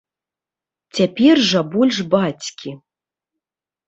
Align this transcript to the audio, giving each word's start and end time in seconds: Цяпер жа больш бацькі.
Цяпер 0.99 1.35
жа 1.49 1.61
больш 1.73 1.97
бацькі. 2.13 2.73